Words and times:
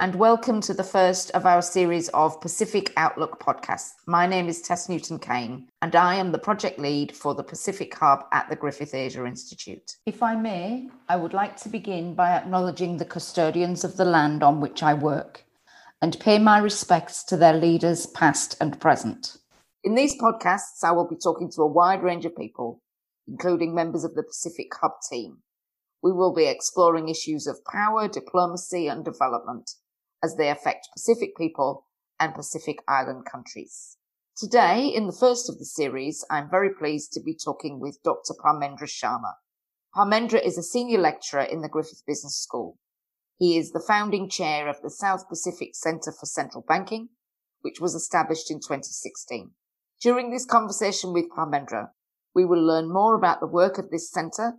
And 0.00 0.14
welcome 0.14 0.60
to 0.60 0.74
the 0.74 0.84
first 0.84 1.32
of 1.32 1.44
our 1.44 1.60
series 1.60 2.08
of 2.10 2.40
Pacific 2.40 2.92
Outlook 2.96 3.42
podcasts. 3.42 3.94
My 4.06 4.28
name 4.28 4.48
is 4.48 4.62
Tess 4.62 4.88
Newton 4.88 5.18
Cain, 5.18 5.66
and 5.82 5.96
I 5.96 6.14
am 6.14 6.30
the 6.30 6.38
project 6.38 6.78
lead 6.78 7.16
for 7.16 7.34
the 7.34 7.42
Pacific 7.42 7.92
Hub 7.96 8.24
at 8.32 8.48
the 8.48 8.54
Griffith 8.54 8.94
Asia 8.94 9.26
Institute. 9.26 9.96
If 10.06 10.22
I 10.22 10.36
may, 10.36 10.88
I 11.08 11.16
would 11.16 11.32
like 11.32 11.56
to 11.58 11.68
begin 11.68 12.14
by 12.14 12.30
acknowledging 12.30 12.96
the 12.96 13.04
custodians 13.04 13.82
of 13.82 13.96
the 13.96 14.04
land 14.04 14.44
on 14.44 14.60
which 14.60 14.84
I 14.84 14.94
work 14.94 15.44
and 16.00 16.20
pay 16.20 16.38
my 16.38 16.58
respects 16.58 17.24
to 17.24 17.36
their 17.36 17.54
leaders, 17.54 18.06
past 18.06 18.56
and 18.60 18.80
present. 18.80 19.38
In 19.82 19.96
these 19.96 20.16
podcasts, 20.20 20.84
I 20.84 20.92
will 20.92 21.08
be 21.08 21.16
talking 21.16 21.50
to 21.56 21.62
a 21.62 21.66
wide 21.66 22.04
range 22.04 22.24
of 22.24 22.36
people, 22.36 22.80
including 23.26 23.74
members 23.74 24.04
of 24.04 24.14
the 24.14 24.22
Pacific 24.22 24.68
Hub 24.80 24.92
team 25.10 25.38
we 26.02 26.12
will 26.12 26.32
be 26.32 26.46
exploring 26.46 27.08
issues 27.08 27.46
of 27.46 27.64
power, 27.64 28.06
diplomacy, 28.06 28.86
and 28.86 29.04
development 29.04 29.72
as 30.22 30.36
they 30.36 30.50
affect 30.50 30.88
Pacific 30.94 31.36
people 31.36 31.86
and 32.18 32.34
Pacific 32.34 32.78
Island 32.88 33.24
countries. 33.30 33.96
Today, 34.36 34.86
in 34.86 35.06
the 35.06 35.12
first 35.18 35.48
of 35.48 35.58
the 35.58 35.64
series, 35.64 36.24
I'm 36.30 36.50
very 36.50 36.70
pleased 36.72 37.12
to 37.12 37.20
be 37.20 37.34
talking 37.34 37.80
with 37.80 38.02
Dr. 38.04 38.34
Parmendra 38.34 38.86
Sharma. 38.86 39.34
Parmendra 39.94 40.44
is 40.44 40.56
a 40.56 40.62
senior 40.62 40.98
lecturer 40.98 41.42
in 41.42 41.60
the 41.60 41.68
Griffith 41.68 42.02
Business 42.06 42.36
School. 42.36 42.78
He 43.38 43.56
is 43.56 43.72
the 43.72 43.84
founding 43.84 44.28
chair 44.28 44.68
of 44.68 44.80
the 44.82 44.90
South 44.90 45.28
Pacific 45.28 45.74
Centre 45.74 46.12
for 46.12 46.26
Central 46.26 46.64
Banking, 46.66 47.08
which 47.62 47.80
was 47.80 47.94
established 47.94 48.50
in 48.50 48.58
2016. 48.58 49.52
During 50.00 50.30
this 50.30 50.46
conversation 50.46 51.12
with 51.12 51.30
Parmendra, 51.36 51.90
we 52.34 52.44
will 52.44 52.64
learn 52.64 52.92
more 52.92 53.16
about 53.16 53.40
the 53.40 53.46
work 53.46 53.78
of 53.78 53.90
this 53.90 54.10
centre 54.10 54.54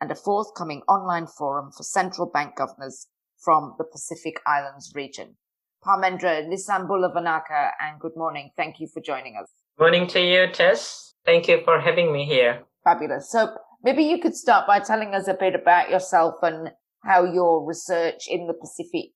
and 0.00 0.10
a 0.10 0.14
forthcoming 0.14 0.82
online 0.88 1.26
forum 1.26 1.70
for 1.74 1.82
central 1.82 2.28
bank 2.28 2.56
governors 2.56 3.06
from 3.42 3.74
the 3.78 3.84
Pacific 3.84 4.40
Islands 4.46 4.92
region. 4.94 5.36
Parmendra 5.84 6.46
Nisambulavanaka, 6.46 7.70
and 7.80 8.00
good 8.00 8.16
morning. 8.16 8.50
Thank 8.56 8.78
you 8.78 8.86
for 8.92 9.00
joining 9.00 9.36
us. 9.40 9.50
Morning 9.78 10.06
to 10.08 10.20
you, 10.20 10.46
Tess. 10.52 11.14
Thank 11.24 11.48
you 11.48 11.60
for 11.64 11.80
having 11.80 12.12
me 12.12 12.24
here. 12.24 12.62
Fabulous. 12.84 13.30
So 13.30 13.48
maybe 13.82 14.04
you 14.04 14.18
could 14.20 14.36
start 14.36 14.66
by 14.66 14.78
telling 14.78 15.14
us 15.14 15.26
a 15.26 15.34
bit 15.34 15.54
about 15.54 15.90
yourself 15.90 16.34
and 16.42 16.70
how 17.02 17.24
your 17.24 17.66
research 17.66 18.28
in 18.28 18.46
the 18.46 18.54
Pacific 18.54 19.10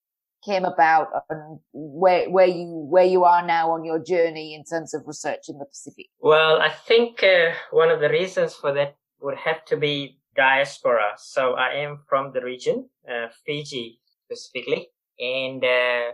came 0.44 0.64
about 0.64 1.08
and 1.30 1.58
where 1.72 2.28
where 2.30 2.46
you 2.46 2.86
where 2.90 3.04
you 3.04 3.24
are 3.24 3.44
now 3.44 3.70
on 3.70 3.84
your 3.84 3.98
journey 3.98 4.54
in 4.54 4.64
terms 4.64 4.94
of 4.94 5.02
research 5.06 5.48
in 5.48 5.58
the 5.58 5.64
Pacific. 5.64 6.06
Well, 6.20 6.60
I 6.60 6.70
think 6.70 7.22
uh, 7.22 7.52
one 7.70 7.90
of 7.90 8.00
the 8.00 8.08
reasons 8.08 8.54
for 8.54 8.72
that 8.74 8.96
would 9.20 9.36
have 9.36 9.64
to 9.66 9.76
be 9.76 10.18
diaspora. 10.36 11.14
So 11.16 11.54
I 11.54 11.74
am 11.74 12.00
from 12.08 12.32
the 12.32 12.42
region, 12.42 12.88
uh, 13.08 13.28
Fiji 13.44 14.00
specifically, 14.26 14.88
and 15.18 15.64
uh, 15.64 16.12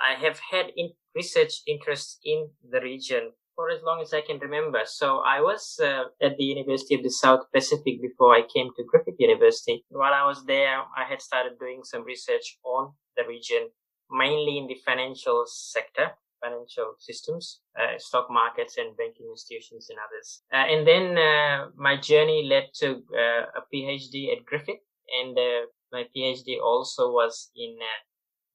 I 0.00 0.14
have 0.20 0.40
had 0.50 0.66
in 0.76 0.90
research 1.14 1.62
interest 1.66 2.18
in 2.24 2.50
the 2.70 2.80
region 2.80 3.32
for 3.56 3.70
as 3.70 3.82
long 3.82 4.00
as 4.00 4.14
I 4.14 4.22
can 4.22 4.38
remember. 4.38 4.80
So 4.86 5.18
I 5.18 5.40
was 5.40 5.78
uh, 5.82 6.04
at 6.22 6.36
the 6.38 6.44
University 6.44 6.94
of 6.94 7.02
the 7.02 7.10
South 7.10 7.40
Pacific 7.52 8.00
before 8.00 8.34
I 8.34 8.42
came 8.42 8.68
to 8.76 8.84
Griffith 8.88 9.18
University. 9.18 9.84
While 9.90 10.14
I 10.14 10.24
was 10.24 10.44
there, 10.46 10.78
I 10.96 11.04
had 11.08 11.20
started 11.20 11.58
doing 11.58 11.82
some 11.84 12.04
research 12.04 12.58
on 12.64 12.92
the 13.16 13.24
region, 13.28 13.68
mainly 14.10 14.56
in 14.56 14.66
the 14.66 14.78
financial 14.86 15.44
sector 15.46 16.12
financial 16.42 16.94
systems, 16.98 17.60
uh, 17.78 17.98
stock 17.98 18.28
markets 18.30 18.78
and 18.78 18.96
banking 18.96 19.28
institutions 19.30 19.88
and 19.90 19.98
others. 20.00 20.42
Uh, 20.52 20.66
and 20.72 20.86
then 20.86 21.18
uh, 21.18 21.68
my 21.76 21.96
journey 22.00 22.48
led 22.48 22.64
to 22.74 23.02
uh, 23.12 23.60
a 23.60 23.62
PhD 23.72 24.32
at 24.32 24.44
Griffith 24.46 24.82
and 25.20 25.38
uh, 25.38 25.66
my 25.92 26.04
PhD 26.14 26.60
also 26.62 27.10
was 27.10 27.50
in 27.56 27.76
uh, 27.80 28.00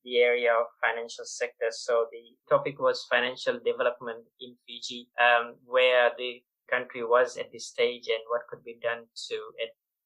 the 0.03 0.17
area 0.19 0.51
of 0.53 0.67
financial 0.79 1.25
sector. 1.25 1.67
So 1.71 2.05
the 2.11 2.23
topic 2.47 2.79
was 2.79 3.07
financial 3.09 3.59
development 3.59 4.23
in 4.39 4.55
Fiji, 4.65 5.09
um, 5.19 5.55
where 5.65 6.11
the 6.17 6.43
country 6.69 7.03
was 7.03 7.37
at 7.37 7.51
this 7.51 7.67
stage 7.67 8.07
and 8.07 8.23
what 8.29 8.47
could 8.49 8.63
be 8.63 8.77
done 8.81 9.05
to, 9.29 9.37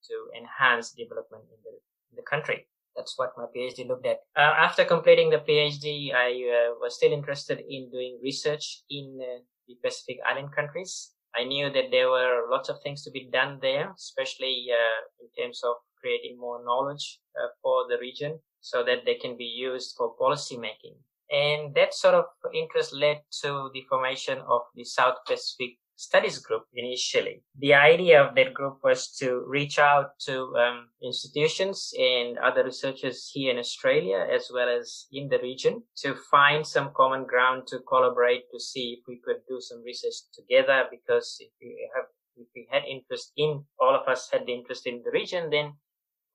to 0.08 0.16
enhance 0.38 0.92
development 0.92 1.44
in 1.52 1.60
the, 1.64 1.76
in 2.12 2.16
the 2.16 2.24
country. 2.24 2.68
That's 2.96 3.18
what 3.18 3.32
my 3.38 3.46
PhD 3.56 3.88
looked 3.88 4.08
at. 4.08 4.20
Uh, 4.36 4.56
after 4.58 4.84
completing 4.84 5.30
the 5.30 5.40
PhD, 5.40 6.14
I 6.14 6.32
uh, 6.32 6.74
was 6.82 6.96
still 6.96 7.14
interested 7.14 7.60
in 7.60 7.90
doing 7.92 8.20
research 8.24 8.84
in 8.90 9.20
uh, 9.22 9.40
the 9.68 9.76
Pacific 9.84 10.18
Island 10.30 10.50
countries. 10.56 11.12
I 11.36 11.44
knew 11.44 11.70
that 11.72 11.92
there 11.92 12.10
were 12.10 12.48
lots 12.50 12.70
of 12.70 12.82
things 12.82 13.04
to 13.04 13.12
be 13.12 13.30
done 13.32 13.60
there, 13.62 13.94
especially 13.96 14.68
uh, 14.74 15.02
in 15.22 15.44
terms 15.44 15.62
of 15.64 15.76
creating 16.02 16.38
more 16.40 16.64
knowledge 16.64 17.20
uh, 17.36 17.48
for 17.62 17.88
the 17.90 17.98
region 18.00 18.40
so 18.62 18.84
that 18.84 19.06
they 19.06 19.16
can 19.16 19.38
be 19.38 19.46
used 19.46 19.96
for 19.98 20.16
policy 20.18 20.58
making. 20.58 20.96
And 21.32 21.76
that 21.76 21.94
sort 21.94 22.16
of 22.16 22.26
interest 22.54 22.94
led 22.94 23.22
to 23.44 23.70
the 23.74 23.84
formation 23.88 24.40
of 24.40 24.62
the 24.76 24.84
South 24.84 25.18
Pacific 25.28 25.78
studies 26.00 26.40
group 26.40 26.64
initially. 26.74 27.44
The 27.60 27.74
idea 27.74 28.24
of 28.24 28.34
that 28.36 28.54
group 28.54 28.78
was 28.84 29.14
to 29.18 29.44
reach 29.46 29.78
out 29.78 30.18
to 30.28 30.56
um, 30.56 30.88
institutions 31.04 31.92
and 32.00 32.38
other 32.38 32.64
researchers 32.64 33.30
here 33.34 33.52
in 33.52 33.60
Australia 33.60 34.26
as 34.34 34.50
well 34.54 34.70
as 34.70 35.08
in 35.12 35.28
the 35.28 35.40
region 35.40 35.84
to 35.98 36.16
find 36.32 36.66
some 36.66 36.92
common 36.96 37.26
ground 37.26 37.68
to 37.68 37.80
collaborate 37.80 38.44
to 38.54 38.60
see 38.60 38.98
if 38.98 39.00
we 39.10 39.20
could 39.26 39.42
do 39.50 39.60
some 39.60 39.84
research 39.84 40.16
together 40.34 40.86
because 40.90 41.36
if 41.42 41.52
we 41.62 41.76
have 41.94 42.06
if 42.38 42.48
we 42.56 42.66
had 42.72 42.84
interest 42.86 43.34
in 43.36 43.62
all 43.82 43.94
of 43.94 44.08
us 44.08 44.30
had 44.32 44.46
the 44.46 44.54
interest 44.54 44.88
in 44.88 45.04
the 45.04 45.12
region 45.12 45.50
then 45.50 45.74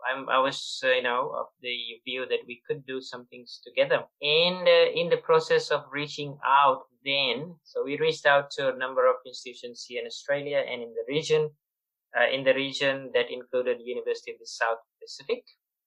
I'm, 0.09 0.29
I 0.29 0.39
was, 0.39 0.81
uh, 0.85 0.91
you 0.91 1.03
know, 1.03 1.33
of 1.39 1.47
the 1.63 1.77
view 2.05 2.27
that 2.29 2.47
we 2.47 2.63
could 2.67 2.87
do 2.87 3.01
some 3.01 3.27
things 3.27 3.61
together. 3.65 4.05
And 4.23 4.69
uh, 4.69 4.91
in 4.95 5.09
the 5.09 5.23
process 5.23 5.71
of 5.71 5.85
reaching 5.93 6.37
out, 6.45 6.83
then, 7.05 7.57
so 7.65 7.85
we 7.85 7.99
reached 7.99 8.27
out 8.27 8.51
to 8.53 8.73
a 8.73 8.79
number 8.79 9.07
of 9.09 9.17
institutions 9.27 9.85
here 9.87 10.01
in 10.01 10.07
Australia 10.07 10.63
and 10.67 10.83
in 10.83 10.95
the 10.95 11.05
region. 11.09 11.51
Uh, 12.17 12.31
in 12.33 12.45
the 12.45 12.55
region 12.55 13.11
that 13.13 13.29
included 13.29 13.79
University 13.83 14.31
of 14.31 14.39
the 14.39 14.47
South 14.47 14.79
Pacific, 15.03 15.43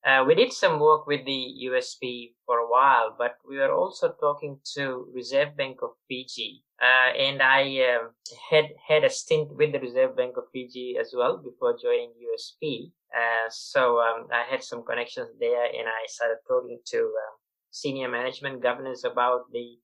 uh, 0.06 0.24
we 0.26 0.36
did 0.36 0.54
some 0.54 0.80
work 0.80 1.08
with 1.08 1.26
the 1.26 1.68
USP 1.68 2.34
for 2.46 2.60
a 2.60 2.70
while, 2.70 3.16
but 3.18 3.38
we 3.48 3.58
were 3.58 3.74
also 3.74 4.14
talking 4.20 4.60
to 4.76 5.08
Reserve 5.14 5.58
Bank 5.58 5.80
of 5.82 5.92
Fiji, 6.08 6.64
uh, 6.82 7.12
and 7.18 7.42
I 7.42 7.80
uh, 7.82 8.08
had 8.50 8.70
had 8.88 9.04
a 9.04 9.10
stint 9.10 9.56
with 9.56 9.72
the 9.72 9.80
Reserve 9.80 10.16
Bank 10.16 10.38
of 10.38 10.46
Fiji 10.54 10.98
as 11.00 11.14
well 11.16 11.38
before 11.38 11.76
joining 11.82 12.14
USP. 12.24 12.92
Uh, 13.16 13.50
so 13.50 14.00
um, 14.00 14.28
I 14.32 14.44
had 14.50 14.64
some 14.64 14.84
connections 14.84 15.30
there, 15.40 15.66
and 15.66 15.88
I 15.88 16.06
started 16.08 16.38
talking 16.48 16.80
to 16.88 16.98
um, 16.98 17.34
senior 17.72 18.10
management 18.10 18.62
governors 18.62 19.04
about 19.04 19.52
the 19.52 19.78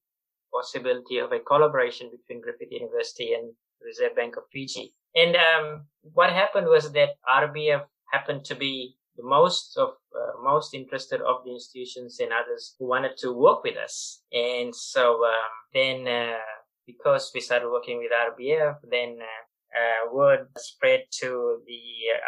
possibility 0.54 1.18
of 1.18 1.32
a 1.32 1.40
collaboration 1.40 2.12
between 2.12 2.42
Griffith 2.42 2.72
University 2.72 3.34
and 3.34 3.54
Reserve 3.82 4.16
Bank 4.16 4.38
of 4.38 4.44
Fiji. 4.52 4.94
And 5.16 5.36
um, 5.36 5.86
what 6.02 6.32
happened 6.32 6.68
was 6.68 6.92
that 6.92 7.16
RBF 7.28 7.84
happened 8.12 8.46
to 8.46 8.56
be 8.56 8.96
the 9.18 9.24
most 9.24 9.78
of 9.78 9.90
uh, 10.16 10.42
most 10.44 10.74
interested 10.74 11.22
of 11.22 11.44
the 11.46 11.52
institutions 11.52 12.20
and 12.20 12.32
others 12.32 12.76
who 12.78 12.88
wanted 12.88 13.18
to 13.18 13.32
work 13.32 13.64
with 13.64 13.78
us. 13.78 14.22
And 14.32 14.76
so 14.76 15.24
um, 15.26 15.54
then, 15.74 16.08
uh, 16.08 16.38
because 16.86 17.32
we 17.34 17.42
started 17.42 17.70
working 17.70 18.00
with 18.00 18.12
RBF, 18.12 18.78
then 18.90 19.18
uh, 19.22 19.44
uh, 19.76 20.14
word 20.14 20.48
spread 20.58 21.04
to 21.22 21.60
the 21.68 21.82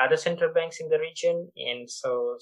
other 0.03 0.17
central 0.17 0.53
banks 0.53 0.79
in 0.79 0.89
the 0.89 0.99
region, 0.99 1.49
and 1.57 1.89
so 1.89 2.37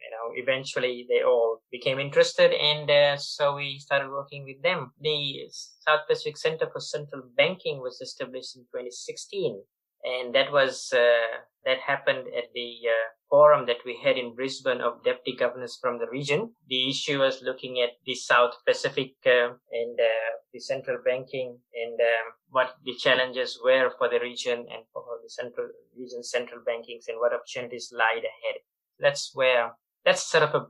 you 0.00 0.10
know 0.10 0.32
eventually 0.34 1.06
they 1.08 1.22
all 1.22 1.62
became 1.70 1.98
interested, 1.98 2.52
and 2.52 2.90
uh, 2.90 3.16
so 3.16 3.56
we 3.56 3.78
started 3.78 4.10
working 4.10 4.44
with 4.44 4.62
them. 4.62 4.92
The 5.00 5.48
South 5.86 6.00
Pacific 6.08 6.36
Center 6.36 6.68
for 6.72 6.80
Central 6.80 7.22
Banking 7.36 7.80
was 7.80 8.00
established 8.00 8.56
in 8.56 8.62
2016 8.62 9.62
and 10.04 10.34
that 10.34 10.52
was 10.52 10.92
uh, 10.92 11.38
that 11.64 11.78
happened 11.78 12.26
at 12.36 12.52
the 12.54 12.70
uh, 12.86 13.08
forum 13.28 13.66
that 13.66 13.78
we 13.84 13.98
had 14.02 14.16
in 14.16 14.34
Brisbane 14.34 14.80
of 14.80 15.04
deputy 15.04 15.36
governors 15.36 15.78
from 15.80 15.98
the 15.98 16.08
region. 16.10 16.54
The 16.68 16.88
issue 16.88 17.18
was 17.20 17.42
looking 17.42 17.80
at 17.80 17.90
the 18.04 18.14
South 18.14 18.54
Pacific 18.66 19.14
uh, 19.26 19.54
and 19.72 19.98
uh, 20.00 20.30
the 20.52 20.60
central 20.60 20.98
banking 21.04 21.58
and 21.74 22.00
um, 22.00 22.32
what 22.50 22.74
the 22.84 22.94
challenges 22.94 23.58
were 23.62 23.90
for 23.98 24.08
the 24.08 24.20
region 24.20 24.58
and 24.58 24.84
for 24.92 25.04
the 25.22 25.30
central 25.30 25.68
region 25.96 26.22
central 26.22 26.60
bankings 26.60 27.08
and 27.08 27.18
what 27.18 27.32
opportunities 27.34 27.92
lied 27.92 28.24
ahead. 28.24 28.60
That's 28.98 29.32
where 29.34 29.72
that's 30.04 30.28
sort 30.28 30.44
of 30.44 30.54
a 30.54 30.66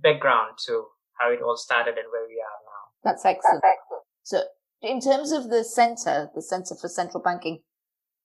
background 0.00 0.58
to 0.66 0.86
how 1.18 1.30
it 1.30 1.42
all 1.42 1.56
started 1.56 1.96
and 1.96 2.06
where 2.10 2.26
we 2.26 2.40
are 2.40 2.60
now. 2.64 2.82
That's 3.04 3.24
excellent. 3.24 3.62
That's 3.62 3.76
excellent. 3.78 4.04
So 4.22 4.42
in 4.82 5.00
terms 5.00 5.32
of 5.32 5.50
the 5.50 5.64
center, 5.64 6.30
the 6.34 6.42
Center 6.42 6.74
for 6.80 6.88
Central 6.88 7.22
Banking, 7.22 7.60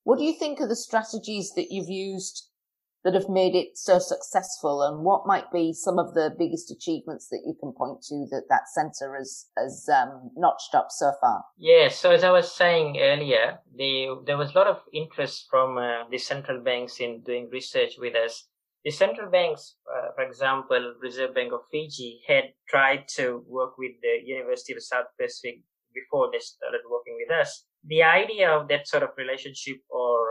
what 0.03 0.17
do 0.17 0.23
you 0.23 0.37
think 0.37 0.61
are 0.61 0.67
the 0.67 0.75
strategies 0.75 1.53
that 1.55 1.71
you've 1.71 1.89
used 1.89 2.49
that 3.05 3.13
have 3.13 3.29
made 3.29 3.55
it 3.55 3.77
so 3.77 3.99
successful 3.99 4.81
and 4.81 5.05
what 5.05 5.25
might 5.25 5.49
be 5.51 5.71
some 5.71 5.97
of 5.97 6.13
the 6.13 6.35
biggest 6.37 6.71
achievements 6.71 7.29
that 7.29 7.43
you 7.45 7.55
can 7.59 7.71
point 7.71 8.01
to 8.01 8.25
that 8.31 8.43
that 8.49 8.67
center 8.73 9.15
has 9.15 9.45
has 9.57 9.87
um, 9.93 10.31
notched 10.35 10.75
up 10.75 10.87
so 10.89 11.13
far 11.21 11.45
yeah 11.57 11.87
so 11.87 12.11
as 12.11 12.23
i 12.23 12.31
was 12.31 12.51
saying 12.51 12.97
earlier 12.99 13.59
the, 13.77 14.07
there 14.25 14.37
was 14.37 14.51
a 14.53 14.57
lot 14.57 14.67
of 14.67 14.79
interest 14.91 15.45
from 15.49 15.77
uh, 15.77 16.03
the 16.11 16.17
central 16.17 16.61
banks 16.61 16.99
in 16.99 17.21
doing 17.21 17.47
research 17.51 17.93
with 17.97 18.15
us 18.15 18.47
the 18.85 18.91
central 18.91 19.31
banks, 19.31 19.77
uh, 19.91 20.09
for 20.15 20.23
example, 20.23 20.93
Reserve 21.01 21.33
Bank 21.33 21.51
of 21.51 21.61
Fiji 21.71 22.21
had 22.27 22.53
tried 22.69 23.07
to 23.15 23.43
work 23.47 23.79
with 23.79 23.93
the 24.03 24.19
University 24.23 24.73
of 24.73 24.77
the 24.77 24.81
South 24.81 25.07
Pacific 25.19 25.61
before 25.91 26.29
they 26.31 26.37
started 26.37 26.81
working 26.87 27.17
with 27.17 27.35
us. 27.35 27.65
The 27.83 28.03
idea 28.03 28.51
of 28.51 28.67
that 28.67 28.87
sort 28.87 29.01
of 29.01 29.09
relationship 29.17 29.77
or 29.89 30.24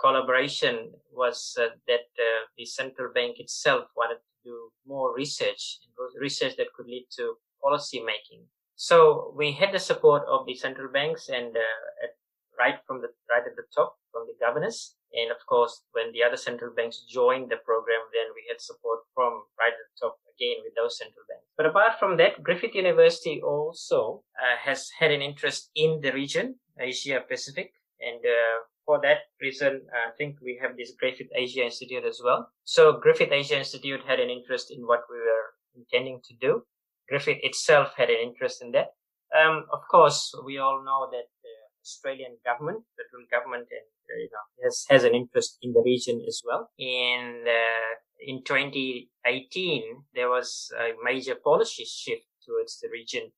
collaboration 0.00 0.92
was 1.12 1.56
uh, 1.60 1.68
that 1.86 2.06
uh, 2.18 2.42
the 2.56 2.64
central 2.64 3.12
bank 3.12 3.38
itself 3.38 3.84
wanted 3.96 4.16
to 4.16 4.50
do 4.50 4.70
more 4.86 5.14
research, 5.14 5.78
research 6.20 6.56
that 6.56 6.72
could 6.74 6.86
lead 6.86 7.06
to 7.16 7.34
policy 7.62 8.00
making. 8.00 8.44
So 8.76 9.32
we 9.36 9.52
had 9.52 9.72
the 9.72 9.78
support 9.78 10.22
of 10.28 10.46
the 10.46 10.54
central 10.54 10.90
banks 10.90 11.28
and 11.28 11.56
uh, 11.56 12.04
at, 12.04 12.10
right 12.58 12.78
from 12.86 13.00
the 13.00 13.08
right 13.30 13.46
at 13.46 13.56
the 13.56 13.62
top 13.74 13.96
from 14.10 14.26
the 14.26 14.34
governors. 14.44 14.96
And 15.14 15.30
of 15.30 15.44
course, 15.46 15.82
when 15.92 16.10
the 16.12 16.22
other 16.22 16.36
central 16.36 16.72
banks 16.74 17.04
joined 17.08 17.50
the 17.50 17.60
program, 17.64 18.00
then 18.12 18.32
we 18.34 18.42
had 18.48 18.60
support 18.60 19.00
from 19.14 19.44
right 19.58 19.72
at 19.72 19.86
the 19.92 19.98
top 20.00 20.18
again 20.34 20.64
with 20.64 20.74
those 20.74 20.98
central 20.98 21.24
banks. 21.28 21.46
But 21.56 21.66
apart 21.66 21.98
from 21.98 22.16
that, 22.16 22.42
Griffith 22.42 22.74
University 22.74 23.40
also 23.42 24.24
uh, 24.40 24.56
has 24.58 24.90
had 24.98 25.10
an 25.10 25.22
interest 25.22 25.70
in 25.76 26.00
the 26.00 26.12
region, 26.12 26.56
Asia 26.80 27.20
Pacific, 27.28 27.72
and 28.02 28.20
uh, 28.24 28.58
for 28.84 29.00
that 29.02 29.18
reason, 29.40 29.82
I 29.94 30.10
think 30.18 30.36
we 30.42 30.58
have 30.60 30.76
this 30.76 30.92
Griffith 30.98 31.30
Asia 31.34 31.64
Institute 31.64 32.04
as 32.04 32.20
well. 32.22 32.50
So 32.64 32.98
Griffith 32.98 33.30
Asia 33.32 33.58
Institute 33.58 34.00
had 34.06 34.18
an 34.20 34.30
interest 34.30 34.72
in 34.74 34.82
what 34.86 35.02
we 35.10 35.18
were 35.18 35.46
intending 35.76 36.20
to 36.24 36.34
do. 36.40 36.62
Griffith 37.08 37.38
itself 37.42 37.92
had 37.96 38.10
an 38.10 38.20
interest 38.22 38.62
in 38.62 38.72
that. 38.72 38.88
Um, 39.36 39.66
of 39.72 39.80
course, 39.90 40.34
we 40.44 40.58
all 40.58 40.82
know 40.84 41.08
that 41.10 41.28
the 41.42 41.54
Australian 41.82 42.36
government, 42.44 42.84
federal 42.96 43.26
government, 43.30 43.68
and 43.70 43.88
uh, 44.10 44.18
you 44.18 44.28
know, 44.30 44.64
has 44.64 44.84
has 44.90 45.04
an 45.04 45.14
interest 45.14 45.58
in 45.62 45.72
the 45.72 45.82
region 45.84 46.22
as 46.26 46.42
well. 46.44 46.70
And 46.78 47.46
uh, 47.48 47.92
in 48.20 48.42
2018, 48.44 50.04
there 50.14 50.28
was 50.28 50.70
a 50.78 50.92
major 51.02 51.34
policy 51.34 51.84
shift 51.84 52.26
towards 52.46 52.78
the 52.80 52.88
region 52.90 53.32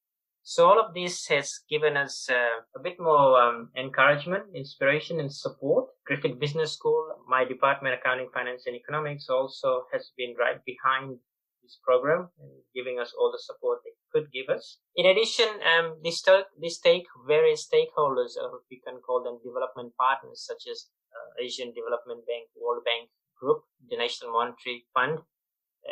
so 0.45 0.69
all 0.69 0.79
of 0.79 0.93
this 0.93 1.27
has 1.29 1.61
given 1.71 1.97
us 1.97 2.29
uh, 2.31 2.61
a 2.77 2.83
bit 2.83 3.01
more 3.01 3.41
um, 3.41 3.71
encouragement, 3.77 4.45
inspiration, 4.55 5.19
and 5.19 5.33
support. 5.33 5.87
Griffith 6.07 6.39
Business 6.39 6.75
School, 6.75 7.17
my 7.27 7.47
department, 7.47 7.95
accounting, 7.99 8.29
finance, 8.33 8.65
and 8.67 8.77
economics, 8.77 9.31
also 9.31 9.85
has 9.91 10.13
been 10.19 10.35
right 10.39 10.61
behind 10.67 11.17
this 11.63 11.79
program 11.83 12.29
and 12.39 12.51
giving 12.75 13.01
us 13.01 13.15
all 13.19 13.33
the 13.33 13.41
support 13.41 13.79
they 13.85 13.97
could 14.13 14.31
give 14.33 14.55
us. 14.55 14.77
In 14.97 15.07
addition, 15.07 15.49
um, 15.65 15.97
this, 16.05 16.23
this 16.61 16.79
take 16.79 17.07
various 17.27 17.67
stakeholders, 17.67 18.37
or 18.37 18.61
we 18.71 18.83
can 18.87 19.01
call 19.01 19.25
them 19.25 19.41
development 19.43 19.95
partners, 19.99 20.45
such 20.45 20.69
as 20.71 20.89
uh, 21.09 21.43
Asian 21.43 21.73
Development 21.73 22.21
Bank, 22.29 22.53
World 22.55 22.85
Bank 22.85 23.09
Group, 23.41 23.63
the 23.89 23.97
International 23.97 24.33
Monetary 24.33 24.85
Fund, 24.93 25.21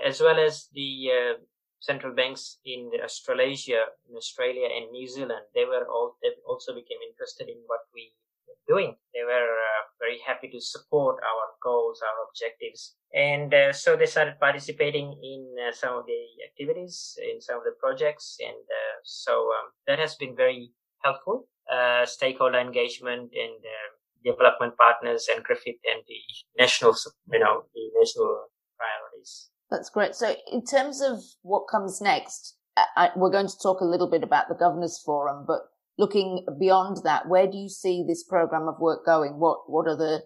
as 0.05 0.21
well 0.21 0.39
as 0.39 0.69
the 0.75 1.09
uh, 1.09 1.35
central 1.83 2.15
banks 2.15 2.59
in 2.65 2.91
Australasia, 3.03 3.83
in 4.09 4.17
Australia 4.17 4.71
and 4.71 4.91
New 4.91 5.09
Zealand, 5.09 5.45
they 5.55 5.67
were 5.67 5.85
all, 5.91 6.17
they 6.23 6.31
also 6.47 6.73
became 6.73 7.03
interested 7.03 7.49
in 7.51 7.59
what 7.67 7.81
we 7.93 8.15
were 8.47 8.61
doing. 8.71 8.95
They 9.13 9.27
were 9.27 9.51
uh, 9.51 9.83
very 9.99 10.19
happy 10.25 10.49
to 10.55 10.61
support 10.61 11.19
our 11.19 11.47
goals, 11.61 12.01
our 12.01 12.19
objectives. 12.31 12.95
And 13.13 13.53
uh, 13.53 13.73
so 13.73 13.97
they 13.97 14.07
started 14.07 14.39
participating 14.39 15.19
in 15.23 15.43
uh, 15.59 15.73
some 15.75 15.99
of 15.99 16.07
the 16.07 16.23
activities, 16.47 17.19
in 17.19 17.41
some 17.43 17.59
of 17.59 17.65
the 17.65 17.75
projects. 17.81 18.39
And 18.39 18.63
uh, 18.63 18.97
so 19.03 19.51
um, 19.51 19.75
that 19.89 19.99
has 19.99 20.15
been 20.15 20.37
very 20.37 20.71
helpful. 21.03 21.49
Uh, 21.67 22.07
stakeholder 22.07 22.59
engagement 22.59 23.31
and 23.35 23.59
uh, 23.59 23.89
development 24.25 24.75
partners 24.79 25.27
and 25.33 25.43
Griffith 25.43 25.83
and 25.83 26.03
the 26.07 26.23
national, 26.63 26.95
you 27.33 27.41
know, 27.41 27.65
the 27.75 27.91
national 27.99 28.47
priorities. 28.79 29.51
That's 29.73 29.89
great. 29.89 30.15
So, 30.15 30.35
in 30.53 30.63
terms 30.67 31.01
of 31.01 31.19
what 31.41 31.67
comes 31.67 32.03
next, 32.03 32.57
I, 32.77 33.09
we're 33.17 33.31
going 33.31 33.49
to 33.49 33.59
talk 33.59 33.81
a 33.81 33.87
little 33.87 34.09
bit 34.09 34.23
about 34.23 34.49
the 34.49 34.55
Governors 34.55 35.01
Forum, 35.03 35.47
but 35.47 35.61
looking 35.97 36.45
beyond 36.61 36.99
that, 37.05 37.27
where 37.27 37.47
do 37.51 37.57
you 37.57 37.71
see 37.71 38.05
this 38.07 38.23
program 38.23 38.69
of 38.69 38.79
work 38.79 39.07
going? 39.07 39.39
What 39.39 39.71
what 39.71 39.89
are 39.89 39.97
the 39.97 40.25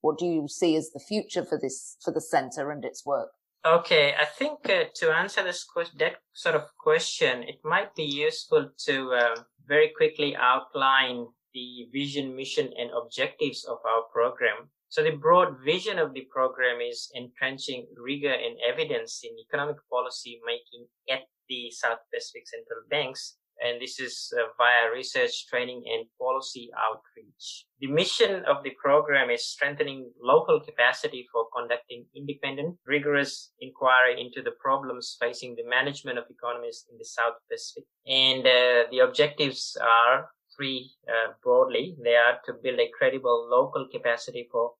what 0.00 0.18
do 0.18 0.26
you 0.26 0.48
see 0.48 0.74
as 0.74 0.90
the 0.90 0.98
future 0.98 1.44
for 1.44 1.56
this 1.56 1.96
for 2.04 2.12
the 2.12 2.20
centre 2.20 2.72
and 2.72 2.84
its 2.84 3.06
work? 3.06 3.30
Okay, 3.64 4.14
I 4.20 4.24
think 4.24 4.68
uh, 4.68 4.84
to 4.96 5.12
answer 5.12 5.44
this 5.44 5.62
question, 5.62 5.98
that 5.98 6.16
sort 6.32 6.56
of 6.56 6.62
question, 6.76 7.44
it 7.44 7.60
might 7.64 7.94
be 7.94 8.04
useful 8.04 8.70
to 8.86 9.12
uh, 9.12 9.42
very 9.68 9.92
quickly 9.96 10.34
outline 10.34 11.26
the 11.54 11.86
vision, 11.92 12.34
mission, 12.34 12.72
and 12.76 12.90
objectives 12.90 13.64
of 13.64 13.78
our 13.88 14.02
program. 14.12 14.70
So 14.90 15.02
the 15.02 15.16
broad 15.16 15.56
vision 15.64 15.98
of 15.98 16.14
the 16.14 16.26
program 16.32 16.80
is 16.80 17.10
entrenching 17.14 17.86
rigor 17.96 18.32
and 18.32 18.56
evidence 18.66 19.20
in 19.22 19.36
economic 19.38 19.76
policy 19.90 20.40
making 20.46 20.86
at 21.10 21.28
the 21.48 21.70
South 21.70 21.98
Pacific 22.12 22.48
Central 22.48 22.80
Banks. 22.90 23.36
And 23.60 23.82
this 23.82 23.98
is 23.98 24.32
uh, 24.38 24.46
via 24.56 24.94
research, 24.94 25.48
training, 25.48 25.82
and 25.92 26.06
policy 26.18 26.70
outreach. 26.78 27.66
The 27.80 27.88
mission 27.88 28.44
of 28.46 28.62
the 28.62 28.70
program 28.80 29.30
is 29.30 29.50
strengthening 29.50 30.12
local 30.22 30.60
capacity 30.60 31.26
for 31.32 31.46
conducting 31.54 32.06
independent, 32.14 32.76
rigorous 32.86 33.50
inquiry 33.60 34.20
into 34.20 34.42
the 34.42 34.54
problems 34.62 35.16
facing 35.20 35.56
the 35.56 35.68
management 35.68 36.18
of 36.18 36.24
economies 36.30 36.86
in 36.90 36.98
the 36.98 37.04
South 37.04 37.34
Pacific. 37.50 37.84
And 38.06 38.46
uh, 38.46 38.88
the 38.92 39.00
objectives 39.00 39.76
are 39.82 40.28
three 40.58 40.90
uh, 41.08 41.32
broadly. 41.42 41.96
They 42.02 42.16
are 42.16 42.38
to 42.46 42.52
build 42.62 42.80
a 42.80 42.90
credible 42.98 43.48
local 43.50 43.86
capacity 43.90 44.48
for 44.50 44.72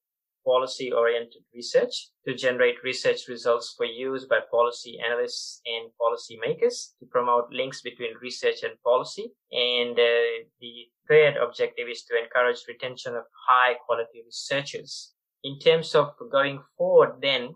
policy 0.45 0.91
oriented 0.91 1.43
research 1.55 2.09
to 2.27 2.35
generate 2.35 2.83
research 2.83 3.29
results 3.29 3.75
for 3.77 3.85
use 3.85 4.25
by 4.25 4.39
policy 4.51 4.99
analysts 5.05 5.61
and 5.67 5.91
policy 5.99 6.39
makers 6.41 6.95
to 7.01 7.07
promote 7.07 7.53
links 7.53 7.83
between 7.83 8.23
research 8.23 8.63
and 8.63 8.81
policy. 8.83 9.27
And 9.53 9.99
uh, 9.99 10.49
the 10.61 10.75
third 11.07 11.37
objective 11.37 11.89
is 11.91 12.03
to 12.05 12.19
encourage 12.23 12.65
retention 12.67 13.15
of 13.15 13.25
high 13.49 13.75
quality 13.85 14.23
researchers. 14.25 15.13
In 15.45 15.59
terms 15.59 15.95
of 15.95 16.13
going 16.33 16.61
forward, 16.77 17.21
then 17.21 17.55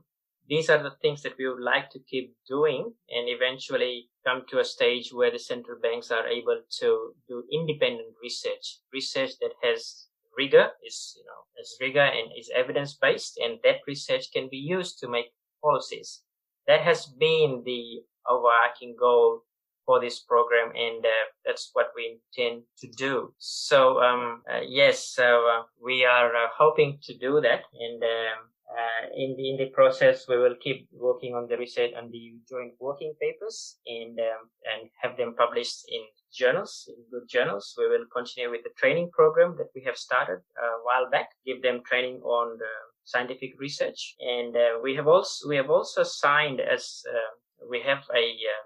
these 0.49 0.69
are 0.69 0.83
the 0.83 0.97
things 1.01 1.23
that 1.23 1.39
we 1.39 1.49
would 1.49 1.63
like 1.63 1.91
to 1.91 2.01
keep 2.11 2.35
doing 2.49 2.93
and 3.09 3.29
eventually 3.29 4.11
come 4.25 4.43
to 4.49 4.61
a 4.61 4.65
stage 4.65 5.13
where 5.13 5.31
the 5.31 5.39
central 5.39 5.79
banks 5.81 6.11
are 6.11 6.27
able 6.27 6.61
to 6.81 7.15
do 7.29 7.45
independent 7.53 8.15
research, 8.23 8.81
research 8.93 9.33
that 9.41 9.53
has 9.63 10.07
rigor 10.37 10.71
is, 10.87 11.15
you 11.17 11.25
know, 11.25 11.61
is 11.61 11.77
rigor 11.81 12.01
and 12.01 12.31
is 12.39 12.51
evidence 12.55 12.95
based 12.95 13.39
and 13.43 13.59
that 13.65 13.77
research 13.87 14.27
can 14.33 14.49
be 14.51 14.57
used 14.57 14.99
to 14.99 15.09
make 15.09 15.27
policies. 15.63 16.23
That 16.67 16.81
has 16.81 17.07
been 17.07 17.63
the 17.65 18.03
overarching 18.29 18.97
goal 18.99 19.43
for 19.85 20.01
this 20.01 20.21
program 20.21 20.73
and 20.77 21.05
uh, 21.05 21.27
that's 21.45 21.71
what 21.73 21.89
we 21.97 22.19
intend 22.37 22.63
to 22.79 22.89
do. 22.97 23.35
So, 23.39 24.01
um, 24.01 24.43
uh, 24.51 24.61
yes, 24.67 25.09
so 25.09 25.47
uh, 25.47 25.63
we 25.83 26.05
are 26.05 26.35
uh, 26.35 26.49
hoping 26.57 26.99
to 27.03 27.19
do 27.19 27.41
that 27.41 27.63
and 27.79 28.03
um, 28.03 28.52
uh, 28.73 29.05
in 29.15 29.37
the 29.37 29.51
in 29.51 29.57
the 29.57 29.71
process, 29.75 30.27
we 30.29 30.39
will 30.39 30.57
keep 30.63 30.89
working 30.93 31.35
on 31.35 31.47
the 31.49 31.57
research 31.57 31.93
on 31.97 32.11
the 32.11 32.35
joint 32.49 32.73
working 32.81 33.15
papers 33.21 33.79
and 33.87 34.19
um, 34.19 34.49
and 34.73 34.91
have 35.03 35.17
them 35.17 35.35
published 35.37 35.85
in 35.89 36.03
journals, 36.33 36.89
in 36.89 36.97
good 37.13 37.29
journals. 37.29 37.75
We 37.77 37.89
will 37.89 38.07
continue 38.15 38.51
with 38.51 38.63
the 38.65 38.75
training 38.79 39.11
program 39.13 39.57
that 39.59 39.69
we 39.75 39.83
have 39.85 39.97
started 39.97 40.41
a 40.57 40.69
while 40.85 41.11
back. 41.11 41.29
Give 41.45 41.61
them 41.63 41.83
training 41.85 42.21
on 42.25 42.59
the 42.59 42.75
scientific 43.05 43.53
research, 43.59 44.15
and 44.21 44.57
uh, 44.57 44.81
we 44.83 44.95
have 44.97 45.09
also 45.09 45.49
we 45.49 45.57
have 45.57 45.71
also 45.71 46.03
signed 46.03 46.61
as 46.61 47.03
uh, 47.09 47.33
we 47.69 47.81
have 47.83 48.05
a 48.15 48.25
uh, 48.25 48.63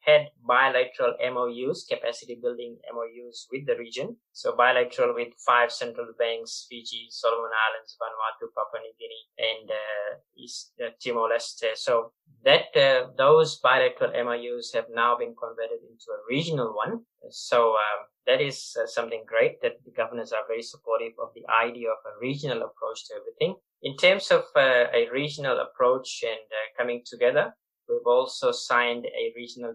had 0.00 0.28
bilateral 0.46 1.14
MOUs, 1.20 1.86
capacity 1.88 2.38
building 2.40 2.76
MOUs 2.92 3.46
with 3.52 3.66
the 3.66 3.76
region. 3.76 4.16
So 4.32 4.56
bilateral 4.56 5.14
with 5.14 5.28
five 5.46 5.70
central 5.70 6.08
banks, 6.18 6.66
Fiji, 6.68 7.06
Solomon 7.10 7.50
Islands, 7.50 7.96
Vanuatu, 8.00 8.48
Papua 8.56 8.80
New 8.82 8.94
Guinea, 8.98 9.24
and 9.38 9.70
uh, 9.70 10.10
East 10.36 10.72
uh, 10.84 10.90
Timor-Leste. 11.02 11.76
So 11.76 12.12
that 12.44 12.74
uh, 12.76 13.08
those 13.16 13.58
bilateral 13.60 14.12
MOUs 14.24 14.72
have 14.74 14.86
now 14.94 15.16
been 15.16 15.34
converted 15.34 15.80
into 15.82 16.08
a 16.10 16.24
regional 16.28 16.74
one. 16.74 17.00
So 17.30 17.72
um, 17.72 18.06
that 18.26 18.40
is 18.40 18.76
uh, 18.80 18.86
something 18.86 19.24
great 19.26 19.60
that 19.62 19.84
the 19.84 19.92
governors 19.92 20.32
are 20.32 20.46
very 20.48 20.62
supportive 20.62 21.12
of 21.20 21.30
the 21.34 21.44
idea 21.52 21.90
of 21.90 21.98
a 22.06 22.18
regional 22.20 22.62
approach 22.62 23.06
to 23.08 23.14
everything. 23.20 23.56
In 23.82 23.96
terms 23.96 24.30
of 24.30 24.44
uh, 24.56 24.86
a 24.92 25.08
regional 25.12 25.58
approach 25.60 26.22
and 26.22 26.46
uh, 26.50 26.78
coming 26.78 27.02
together, 27.04 27.54
We've 28.00 28.12
also 28.12 28.52
signed 28.52 29.04
a 29.04 29.32
regional 29.36 29.74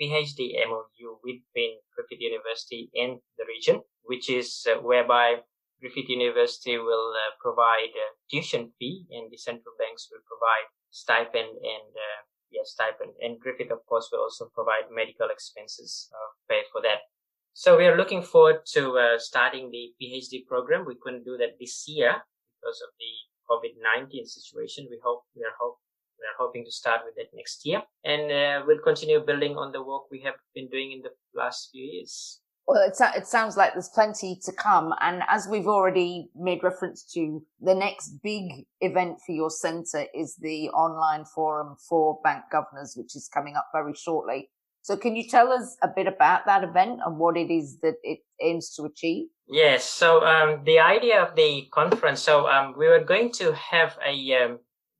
PhD 0.00 0.56
MOU 0.68 1.20
between 1.24 1.78
Griffith 1.94 2.20
University 2.20 2.90
in 2.94 3.20
the 3.38 3.44
region, 3.46 3.82
which 4.04 4.30
is 4.30 4.66
uh, 4.70 4.80
whereby 4.80 5.36
Griffith 5.80 6.08
University 6.08 6.78
will 6.78 7.12
uh, 7.12 7.36
provide 7.40 7.92
tuition 8.30 8.72
fee 8.78 9.04
and 9.10 9.30
the 9.30 9.36
central 9.36 9.74
banks 9.78 10.08
will 10.10 10.24
provide 10.24 10.68
stipend 10.90 11.48
and 11.48 11.88
uh, 11.92 12.20
yes, 12.50 12.72
stipend. 12.72 13.12
And 13.20 13.40
Griffith, 13.40 13.70
of 13.70 13.84
course, 13.86 14.08
will 14.10 14.20
also 14.20 14.48
provide 14.54 14.88
medical 14.90 15.28
expenses 15.28 16.08
uh, 16.12 16.30
pay 16.48 16.62
for 16.72 16.80
that. 16.82 17.04
So 17.52 17.76
we 17.76 17.86
are 17.86 17.96
looking 17.96 18.22
forward 18.22 18.66
to 18.76 18.98
uh, 18.98 19.18
starting 19.18 19.70
the 19.70 19.92
PhD 20.00 20.46
program. 20.46 20.84
We 20.84 20.96
couldn't 21.00 21.24
do 21.24 21.36
that 21.38 21.56
this 21.58 21.84
year 21.88 22.12
because 22.60 22.80
of 22.84 22.92
the 23.00 23.12
COVID-19 23.48 24.26
situation. 24.26 24.88
We 24.90 25.00
hope 25.02 25.24
we 25.34 25.42
are 25.42 25.56
hope 25.58 25.78
are 26.26 26.44
hoping 26.44 26.64
to 26.64 26.72
start 26.72 27.00
with 27.04 27.14
it 27.16 27.30
next 27.34 27.64
year, 27.64 27.82
and 28.04 28.30
uh, 28.30 28.64
we'll 28.66 28.82
continue 28.84 29.20
building 29.20 29.56
on 29.56 29.72
the 29.72 29.82
work 29.82 30.10
we 30.10 30.20
have 30.22 30.34
been 30.54 30.68
doing 30.68 30.92
in 30.92 31.02
the 31.02 31.10
last 31.34 31.70
few 31.72 31.84
years. 31.84 32.40
Well, 32.66 32.82
it, 32.82 32.96
it 33.16 33.26
sounds 33.26 33.56
like 33.56 33.74
there's 33.74 33.88
plenty 33.88 34.40
to 34.44 34.52
come. 34.52 34.92
And 35.00 35.22
as 35.28 35.46
we've 35.48 35.68
already 35.68 36.30
made 36.34 36.64
reference 36.64 37.04
to, 37.14 37.40
the 37.60 37.74
next 37.74 38.18
big 38.24 38.66
event 38.80 39.18
for 39.24 39.32
your 39.32 39.50
centre 39.50 40.06
is 40.12 40.36
the 40.40 40.68
online 40.70 41.24
forum 41.24 41.76
for 41.88 42.18
bank 42.24 42.44
governors, 42.50 42.94
which 42.96 43.14
is 43.14 43.30
coming 43.32 43.54
up 43.54 43.68
very 43.72 43.94
shortly. 43.94 44.50
So 44.82 44.96
can 44.96 45.16
you 45.16 45.28
tell 45.28 45.52
us 45.52 45.76
a 45.82 45.88
bit 45.88 46.06
about 46.06 46.46
that 46.46 46.64
event 46.64 47.00
and 47.04 47.18
what 47.18 47.36
it 47.36 47.52
is 47.52 47.78
that 47.82 47.96
it 48.02 48.20
aims 48.40 48.74
to 48.74 48.84
achieve? 48.84 49.26
Yes. 49.48 49.84
So 49.84 50.24
um, 50.24 50.62
the 50.64 50.78
idea 50.80 51.22
of 51.22 51.36
the 51.36 51.68
conference. 51.72 52.20
So 52.20 52.48
um, 52.48 52.74
we 52.76 52.88
were 52.88 53.02
going 53.02 53.32
to 53.32 53.52
have 53.52 53.96
a 54.04 54.14
um, 54.34 54.58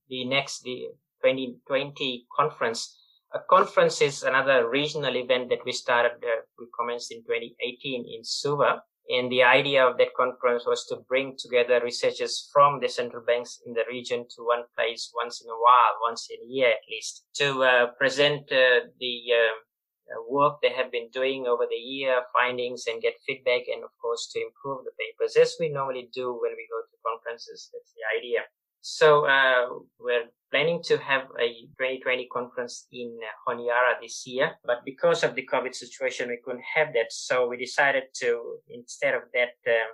the 0.09 0.25
next 0.25 0.62
the 0.62 0.87
2020 1.26 2.26
conference 2.37 2.97
a 3.37 3.40
conference 3.50 4.00
is 4.00 4.23
another 4.23 4.68
regional 4.68 5.16
event 5.16 5.50
that 5.50 5.64
we 5.64 5.73
started, 5.73 6.16
uh, 6.23 6.40
we 6.59 6.66
commenced 6.78 7.12
in 7.12 7.23
2018 7.25 8.06
in 8.06 8.25
Suva. 8.25 8.83
And 9.09 9.30
the 9.30 9.42
idea 9.42 9.87
of 9.87 9.99
that 9.99 10.14
conference 10.16 10.64
was 10.66 10.85
to 10.87 10.97
bring 11.09 11.37
together 11.38 11.80
researchers 11.83 12.49
from 12.52 12.80
the 12.80 12.88
central 12.88 13.23
banks 13.25 13.61
in 13.66 13.73
the 13.73 13.85
region 13.88 14.26
to 14.35 14.42
one 14.42 14.64
place 14.76 15.12
once 15.14 15.42
in 15.42 15.49
a 15.50 15.54
while, 15.54 15.95
once 16.02 16.28
in 16.30 16.38
a 16.42 16.50
year 16.50 16.71
at 16.71 16.87
least, 16.90 17.25
to 17.35 17.62
uh, 17.62 17.87
present 17.99 18.50
uh, 18.50 18.90
the 18.99 19.16
um, 19.30 19.56
uh, 20.11 20.23
work 20.28 20.59
they 20.61 20.71
have 20.71 20.90
been 20.90 21.09
doing 21.12 21.47
over 21.47 21.66
the 21.71 21.76
year, 21.76 22.23
findings, 22.33 22.87
and 22.88 23.02
get 23.02 23.14
feedback, 23.26 23.62
and 23.73 23.85
of 23.85 23.90
course 24.02 24.28
to 24.33 24.40
improve 24.40 24.85
the 24.85 24.95
papers 24.99 25.37
as 25.37 25.54
we 25.61 25.68
normally 25.68 26.09
do 26.12 26.26
when 26.33 26.54
we 26.59 26.66
go 26.71 26.80
to 26.83 27.04
conferences. 27.06 27.71
That's 27.73 27.92
the 27.95 28.06
idea. 28.18 28.40
So 28.80 29.26
uh, 29.26 29.66
we're 30.00 30.30
planning 30.50 30.81
to 30.85 30.99
have 30.99 31.23
a 31.41 31.49
2020 31.79 32.29
conference 32.33 32.87
in 32.93 33.17
uh, 33.23 33.50
Honiara 33.50 34.00
this 34.00 34.26
year, 34.26 34.53
but 34.65 34.85
because 34.85 35.25
of 35.25 35.35
the 35.35 35.47
COVID 35.53 35.75
situation, 35.75 36.29
we 36.29 36.38
couldn't 36.45 36.65
have 36.75 36.93
that. 36.95 37.11
So 37.11 37.49
we 37.49 37.57
decided 37.57 38.05
to, 38.21 38.59
instead 38.69 39.15
of 39.15 39.23
that, 39.35 39.57
um, 39.67 39.91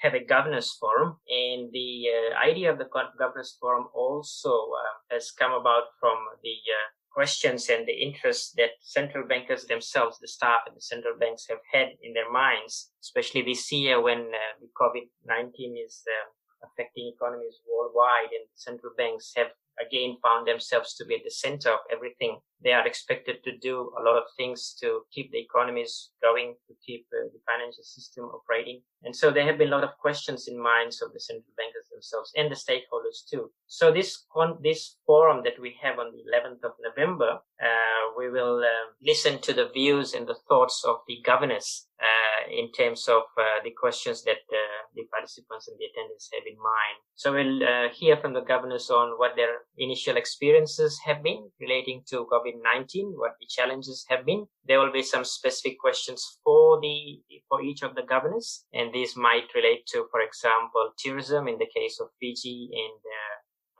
have 0.00 0.14
a 0.14 0.24
governors 0.24 0.76
forum. 0.78 1.16
And 1.28 1.70
the 1.72 2.04
uh, 2.12 2.44
idea 2.44 2.70
of 2.70 2.78
the 2.78 2.88
governors 3.18 3.56
forum 3.60 3.86
also 3.94 4.50
uh, 4.50 5.14
has 5.14 5.30
come 5.30 5.52
about 5.52 5.84
from 6.00 6.18
the 6.42 6.50
uh, 6.50 6.86
questions 7.16 7.70
and 7.70 7.88
the 7.88 7.96
interest 7.96 8.54
that 8.56 8.76
central 8.80 9.26
bankers 9.26 9.64
themselves, 9.64 10.18
the 10.20 10.28
staff 10.28 10.60
and 10.66 10.76
the 10.76 10.82
central 10.82 11.16
banks 11.18 11.46
have 11.48 11.64
had 11.72 11.88
in 12.02 12.12
their 12.12 12.30
minds, 12.30 12.90
especially 13.02 13.42
this 13.42 13.72
year 13.72 14.00
when 14.00 14.20
uh, 14.20 14.52
the 14.60 14.68
COVID-19 14.76 15.80
is 15.84 16.02
um, 16.06 16.28
affecting 16.68 17.12
economies 17.14 17.60
worldwide 17.64 18.32
and 18.36 18.46
central 18.54 18.92
banks 18.98 19.32
have 19.34 19.48
again 19.84 20.16
found 20.22 20.46
themselves 20.46 20.94
to 20.94 21.04
be 21.04 21.16
at 21.16 21.24
the 21.24 21.30
center 21.30 21.70
of 21.70 21.80
everything. 21.92 22.38
They 22.64 22.72
are 22.72 22.86
expected 22.86 23.44
to 23.44 23.56
do 23.58 23.92
a 23.98 24.02
lot 24.02 24.16
of 24.16 24.24
things 24.36 24.74
to 24.80 25.02
keep 25.12 25.30
the 25.30 25.38
economies 25.38 26.10
going, 26.22 26.54
to 26.68 26.74
keep 26.84 27.06
uh, 27.12 27.28
the 27.32 27.40
financial 27.46 27.84
system 27.84 28.24
operating. 28.24 28.80
And 29.02 29.14
so 29.14 29.30
there 29.30 29.44
have 29.44 29.58
been 29.58 29.68
a 29.68 29.76
lot 29.76 29.84
of 29.84 29.98
questions 29.98 30.48
in 30.48 30.58
minds 30.58 31.02
of 31.02 31.12
the 31.12 31.20
central 31.20 31.52
bankers 31.56 31.88
themselves 31.92 32.32
and 32.36 32.50
the 32.50 32.56
stakeholders 32.56 33.28
too. 33.30 33.50
So 33.66 33.92
this 33.92 34.24
con- 34.32 34.58
this 34.62 34.96
forum 35.06 35.42
that 35.44 35.60
we 35.60 35.76
have 35.82 35.98
on 35.98 36.12
the 36.12 36.24
11th 36.32 36.64
of 36.64 36.72
November, 36.80 37.40
uh, 37.62 38.04
we 38.16 38.30
will 38.30 38.60
uh, 38.60 38.86
listen 39.02 39.38
to 39.40 39.52
the 39.52 39.68
views 39.68 40.14
and 40.14 40.26
the 40.26 40.38
thoughts 40.48 40.82
of 40.86 40.96
the 41.06 41.20
governors 41.24 41.86
uh, 41.96 42.52
in 42.52 42.70
terms 42.72 43.08
of 43.08 43.22
uh, 43.38 43.64
the 43.64 43.70
questions 43.72 44.22
that 44.24 44.44
uh, 44.52 44.84
the 44.94 45.04
participants 45.10 45.66
and 45.66 45.78
the 45.78 45.88
attendees 45.88 46.28
have 46.32 46.44
in 46.46 46.58
mind. 46.60 46.96
So 47.14 47.32
we'll 47.32 47.64
uh, 47.64 47.88
hear 47.88 48.18
from 48.18 48.34
the 48.34 48.42
governors 48.42 48.90
on 48.90 49.18
what 49.18 49.34
their 49.34 49.64
initial 49.78 50.18
experiences 50.18 51.00
have 51.06 51.22
been 51.22 51.48
relating 51.58 52.02
to 52.10 52.26
COVID-19, 52.30 53.16
what 53.16 53.32
the 53.40 53.46
challenges 53.48 54.04
have 54.10 54.26
been. 54.26 54.46
There 54.68 54.78
will 54.78 54.92
be 54.92 55.02
some 55.02 55.24
specific 55.24 55.78
questions 55.80 56.22
for 56.44 56.78
the 56.82 57.22
for 57.48 57.62
each 57.62 57.82
of 57.82 57.94
the 57.94 58.02
governors, 58.02 58.66
and 58.74 58.92
these 58.92 59.16
might 59.16 59.48
relate 59.54 59.86
to, 59.92 60.06
for 60.10 60.20
example, 60.20 60.92
tourism 60.98 61.48
in 61.48 61.56
the 61.56 61.70
case 61.74 61.98
of 61.98 62.08
Fiji 62.20 62.68
and 62.72 63.00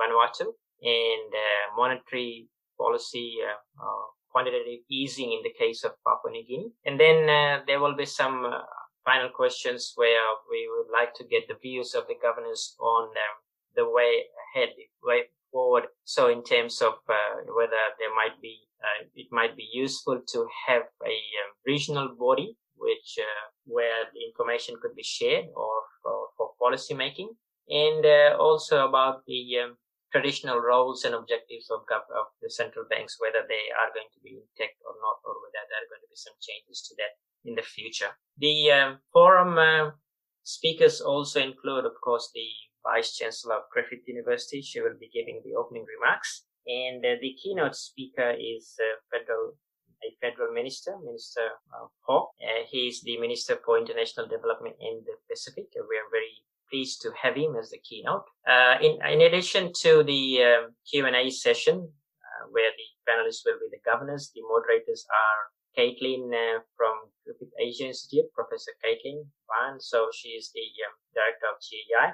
Vanuatu, 0.00 0.52
and 0.80 1.32
monetary 1.76 2.48
policy 2.78 3.36
quantitative 4.36 4.84
easing 4.90 5.32
in 5.32 5.40
the 5.42 5.54
case 5.58 5.82
of 5.82 5.92
Papua 6.06 6.30
New 6.30 6.44
Guinea. 6.44 6.70
And 6.84 7.00
then 7.00 7.18
uh, 7.24 7.64
there 7.66 7.80
will 7.80 7.96
be 7.96 8.04
some 8.04 8.44
uh, 8.44 8.60
final 9.02 9.30
questions 9.30 9.92
where 9.96 10.20
we 10.50 10.68
would 10.68 10.92
like 10.92 11.14
to 11.14 11.24
get 11.24 11.48
the 11.48 11.56
views 11.62 11.94
of 11.94 12.04
the 12.06 12.16
governors 12.20 12.76
on 12.78 13.04
um, 13.04 13.36
the 13.76 13.88
way 13.88 14.24
ahead, 14.44 14.68
way 15.02 15.22
forward. 15.50 15.84
So 16.04 16.28
in 16.28 16.44
terms 16.44 16.82
of 16.82 16.94
uh, 17.08 17.48
whether 17.56 17.82
there 17.98 18.14
might 18.14 18.36
be, 18.42 18.58
uh, 18.84 19.08
it 19.14 19.28
might 19.32 19.56
be 19.56 19.66
useful 19.72 20.20
to 20.32 20.46
have 20.66 20.82
a 21.02 21.16
um, 21.40 21.50
regional 21.64 22.08
body 22.18 22.58
which 22.76 23.16
uh, 23.18 23.44
where 23.64 24.04
the 24.12 24.20
information 24.28 24.74
could 24.82 24.94
be 24.94 25.02
shared 25.02 25.46
or 25.56 25.74
for, 26.02 26.50
policy 26.60 26.94
making 26.94 27.30
and 27.68 28.04
also 28.38 28.86
about 28.88 29.22
the 29.26 29.42
um, 29.62 29.76
traditional 30.16 30.56
roles 30.64 31.04
and 31.04 31.14
objectives 31.14 31.68
of, 31.68 31.84
of 31.92 32.26
the 32.40 32.48
central 32.48 32.88
banks, 32.88 33.20
whether 33.20 33.44
they 33.44 33.68
are 33.76 33.92
going 33.92 34.08
to 34.16 34.20
be 34.24 34.40
intact 34.40 34.80
or 34.80 34.96
not, 35.04 35.20
or 35.28 35.36
whether 35.44 35.60
there 35.68 35.84
are 35.84 35.90
going 35.92 36.00
to 36.00 36.08
be 36.08 36.16
some 36.16 36.32
changes 36.40 36.80
to 36.88 36.96
that 36.96 37.20
in 37.44 37.52
the 37.52 37.62
future. 37.62 38.16
The 38.40 38.72
um, 38.72 38.90
forum 39.12 39.60
uh, 39.60 39.92
speakers 40.42 41.04
also 41.04 41.44
include, 41.44 41.84
of 41.84 42.00
course, 42.00 42.32
the 42.32 42.48
Vice 42.80 43.12
Chancellor 43.16 43.60
of 43.60 43.68
Griffith 43.68 44.08
University. 44.08 44.62
She 44.62 44.80
will 44.80 44.96
be 44.98 45.12
giving 45.12 45.42
the 45.44 45.52
opening 45.52 45.84
remarks. 45.84 46.48
And 46.66 47.04
uh, 47.04 47.20
the 47.20 47.36
keynote 47.36 47.76
speaker 47.76 48.32
is 48.32 48.74
uh, 48.80 48.96
federal 49.12 49.54
a 50.04 50.12
federal 50.20 50.52
minister, 50.52 50.92
Minister 51.02 51.56
uh, 51.72 51.88
Hawke. 52.04 52.30
Uh, 52.36 52.68
he 52.68 52.88
is 52.88 53.00
the 53.02 53.16
Minister 53.18 53.58
for 53.64 53.78
International 53.78 54.28
Development 54.28 54.76
in 54.78 55.00
the 55.06 55.16
Pacific. 55.28 55.72
we 55.72 55.96
are 55.96 56.10
very 56.12 56.44
pleased 56.70 57.02
to 57.02 57.10
have 57.20 57.36
him 57.36 57.56
as 57.58 57.70
the 57.70 57.78
keynote. 57.78 58.24
Uh, 58.48 58.76
in, 58.80 58.98
in 59.06 59.20
addition 59.22 59.72
to 59.82 60.02
the 60.02 60.42
um, 60.42 60.74
Q&A 60.90 61.30
session, 61.30 61.76
uh, 61.76 62.46
where 62.50 62.70
the 62.70 62.88
panelists 63.10 63.42
will 63.44 63.58
be 63.58 63.68
the 63.70 63.90
governors, 63.90 64.30
the 64.34 64.42
moderators 64.42 65.06
are 65.10 65.40
Caitlin 65.76 66.32
uh, 66.32 66.60
from 66.76 66.94
Griffith 67.24 67.52
Asia 67.60 67.86
Institute, 67.86 68.32
Professor 68.34 68.72
Caitlin 68.82 69.26
Van. 69.48 69.78
So 69.78 70.08
she 70.12 70.30
is 70.30 70.50
the 70.54 70.66
um, 70.88 70.94
director 71.14 71.46
of 71.52 71.60
GAI. 71.60 72.12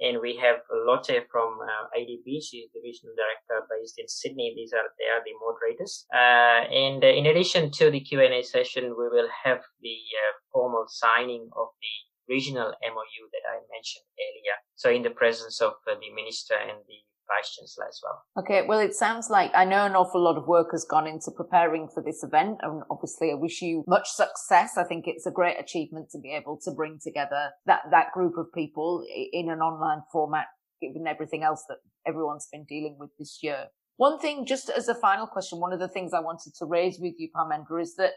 And 0.00 0.20
we 0.20 0.36
have 0.36 0.62
Lotte 0.70 1.26
from 1.30 1.58
uh, 1.58 1.98
ADB. 1.98 2.38
She's 2.40 2.70
the 2.72 2.80
regional 2.84 3.14
director 3.18 3.66
based 3.68 3.98
in 3.98 4.06
Sydney. 4.06 4.52
These 4.54 4.72
are 4.72 4.86
they 4.96 5.10
are 5.10 5.22
the 5.26 5.34
moderators. 5.42 6.06
Uh, 6.14 6.70
and 6.70 7.02
uh, 7.02 7.08
in 7.08 7.26
addition 7.26 7.72
to 7.72 7.90
the 7.90 7.98
Q 7.98 8.20
and 8.20 8.32
A 8.32 8.42
session, 8.42 8.94
we 8.96 9.08
will 9.08 9.28
have 9.44 9.58
the 9.82 9.98
uh, 10.14 10.32
formal 10.52 10.84
signing 10.86 11.50
of 11.56 11.68
the 11.82 11.94
regional 12.28 12.72
MOU 12.82 13.22
that 13.32 13.44
I 13.48 13.64
mentioned 13.72 14.06
earlier. 14.16 14.56
So 14.76 14.90
in 14.90 15.02
the 15.02 15.10
presence 15.10 15.60
of 15.60 15.72
uh, 15.88 15.94
the 15.98 16.10
minister 16.14 16.54
and 16.54 16.78
the 16.86 17.00
vice 17.28 17.54
chancellor 17.54 17.86
as 17.86 18.00
well. 18.02 18.24
Okay, 18.42 18.66
well, 18.66 18.80
it 18.80 18.94
sounds 18.94 19.28
like 19.30 19.50
I 19.54 19.64
know 19.64 19.84
an 19.84 19.94
awful 19.94 20.22
lot 20.22 20.36
of 20.36 20.48
work 20.48 20.68
has 20.72 20.84
gone 20.84 21.06
into 21.06 21.30
preparing 21.30 21.88
for 21.92 22.02
this 22.02 22.24
event, 22.24 22.58
and 22.62 22.82
obviously, 22.90 23.30
I 23.30 23.34
wish 23.34 23.60
you 23.62 23.84
much 23.86 24.08
success. 24.08 24.76
I 24.76 24.84
think 24.84 25.04
it's 25.06 25.26
a 25.26 25.30
great 25.30 25.60
achievement 25.60 26.08
to 26.12 26.18
be 26.18 26.32
able 26.32 26.58
to 26.64 26.70
bring 26.70 26.98
together 27.02 27.50
that 27.66 27.82
that 27.90 28.12
group 28.12 28.36
of 28.38 28.46
people 28.54 29.04
in 29.32 29.50
an 29.50 29.60
online 29.60 30.02
format, 30.10 30.46
given 30.80 31.06
everything 31.06 31.42
else 31.42 31.64
that 31.68 31.78
everyone's 32.06 32.48
been 32.50 32.64
dealing 32.64 32.96
with 32.98 33.10
this 33.18 33.38
year. 33.42 33.66
One 33.96 34.18
thing, 34.20 34.46
just 34.46 34.70
as 34.70 34.88
a 34.88 34.94
final 34.94 35.26
question, 35.26 35.58
one 35.58 35.72
of 35.72 35.80
the 35.80 35.88
things 35.88 36.12
I 36.14 36.20
wanted 36.20 36.54
to 36.58 36.66
raise 36.66 36.98
with 37.00 37.14
you, 37.18 37.28
Parmendra, 37.34 37.82
is 37.82 37.96
that 37.96 38.12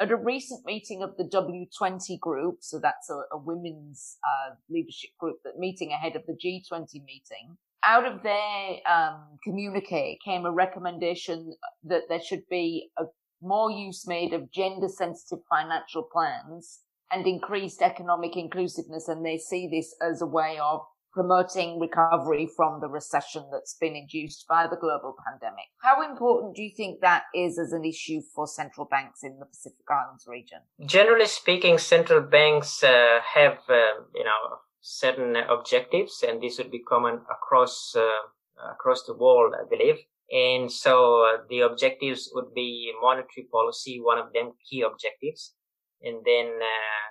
at 0.00 0.10
a 0.10 0.16
recent 0.16 0.64
meeting 0.64 1.02
of 1.02 1.16
the 1.16 1.24
W20 1.24 2.20
group, 2.20 2.58
so 2.60 2.78
that's 2.78 3.10
a, 3.10 3.22
a 3.32 3.38
women's 3.38 4.18
uh, 4.24 4.54
leadership 4.68 5.10
group 5.18 5.38
that 5.44 5.58
meeting 5.58 5.92
ahead 5.92 6.14
of 6.16 6.22
the 6.26 6.34
G20 6.34 7.04
meeting, 7.04 7.56
out 7.84 8.04
of 8.04 8.22
their 8.22 8.76
um, 8.90 9.38
communique 9.42 10.18
came 10.24 10.44
a 10.44 10.52
recommendation 10.52 11.54
that 11.84 12.02
there 12.08 12.20
should 12.20 12.42
be 12.50 12.90
a 12.98 13.04
more 13.40 13.70
use 13.70 14.06
made 14.06 14.32
of 14.32 14.50
gender 14.50 14.88
sensitive 14.88 15.44
financial 15.48 16.02
plans 16.02 16.80
and 17.12 17.26
increased 17.26 17.80
economic 17.80 18.36
inclusiveness. 18.36 19.08
And 19.08 19.24
they 19.24 19.38
see 19.38 19.68
this 19.68 19.94
as 20.02 20.20
a 20.20 20.26
way 20.26 20.58
of 20.60 20.80
promoting 21.18 21.80
recovery 21.80 22.48
from 22.56 22.80
the 22.80 22.86
recession 22.86 23.42
that's 23.50 23.74
been 23.74 23.96
induced 23.96 24.46
by 24.46 24.68
the 24.68 24.76
global 24.76 25.16
pandemic. 25.26 25.66
How 25.82 26.08
important 26.08 26.54
do 26.54 26.62
you 26.62 26.70
think 26.76 27.00
that 27.00 27.24
is 27.34 27.58
as 27.58 27.72
an 27.72 27.84
issue 27.84 28.20
for 28.34 28.46
central 28.46 28.86
banks 28.86 29.24
in 29.24 29.36
the 29.40 29.46
Pacific 29.46 29.84
Islands 29.90 30.26
region? 30.28 30.58
Generally 30.86 31.26
speaking, 31.26 31.76
central 31.78 32.20
banks 32.20 32.84
uh, 32.84 33.18
have, 33.34 33.58
uh, 33.68 34.04
you 34.14 34.22
know, 34.22 34.40
certain 34.80 35.34
objectives, 35.36 36.24
and 36.26 36.40
this 36.40 36.56
would 36.58 36.70
be 36.70 36.78
common 36.78 37.14
across 37.36 37.96
uh, 37.96 38.70
across 38.74 39.02
the 39.02 39.14
world, 39.14 39.54
I 39.60 39.64
believe. 39.68 39.96
And 40.30 40.70
so 40.70 41.24
uh, 41.24 41.38
the 41.50 41.60
objectives 41.60 42.30
would 42.32 42.54
be 42.54 42.92
monetary 43.02 43.48
policy, 43.50 43.98
one 44.00 44.18
of 44.18 44.32
them 44.32 44.52
key 44.70 44.82
objectives, 44.82 45.54
and 46.00 46.18
then 46.24 46.46
uh, 46.46 47.02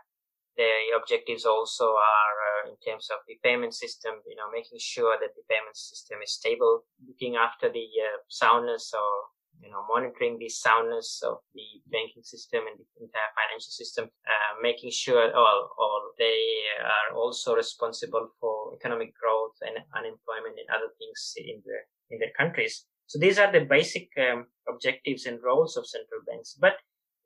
the 0.58 0.98
objectives 0.98 1.46
also 1.46 1.94
are 1.94 2.36
uh, 2.50 2.70
in 2.70 2.76
terms 2.82 3.08
of 3.14 3.20
the 3.28 3.38
payment 3.44 3.74
system, 3.74 4.20
you 4.28 4.36
know, 4.36 4.50
making 4.52 4.80
sure 4.82 5.16
that 5.22 5.38
the 5.38 5.46
payment 5.48 5.78
system 5.78 6.18
is 6.24 6.34
stable, 6.34 6.84
looking 7.08 7.38
after 7.38 7.70
the 7.70 7.88
uh, 8.02 8.18
soundness 8.28 8.92
or 8.94 9.38
you 9.62 9.72
know, 9.72 9.84
monitoring 9.90 10.38
the 10.38 10.50
soundness 10.50 11.22
of 11.26 11.38
the 11.54 11.82
banking 11.90 12.24
system 12.24 12.62
and 12.70 12.78
the 12.78 12.86
entire 13.02 13.32
financial 13.34 13.74
system, 13.74 14.06
uh, 14.06 14.54
making 14.62 14.92
sure 14.92 15.34
all, 15.34 15.74
all 15.78 16.14
they 16.18 16.62
are 16.82 17.18
also 17.18 17.56
responsible 17.56 18.30
for 18.40 18.74
economic 18.76 19.14
growth 19.18 19.58
and 19.62 19.78
unemployment 19.98 20.58
and 20.62 20.70
other 20.70 20.94
things 20.98 21.34
in 21.38 21.62
the 21.66 21.78
in 22.10 22.20
their 22.20 22.34
countries. 22.38 22.86
So 23.08 23.20
these 23.20 23.40
are 23.40 23.52
the 23.52 23.66
basic 23.66 24.10
um, 24.20 24.48
objectives 24.68 25.26
and 25.26 25.40
roles 25.44 25.76
of 25.78 25.88
central 25.88 26.22
banks. 26.28 26.56
But 26.60 26.76